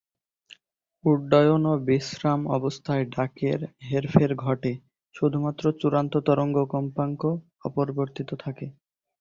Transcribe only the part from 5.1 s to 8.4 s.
শুধুমাত্র চূড়া তরঙ্গ কম্পাঙ্ক অপরিবর্তিত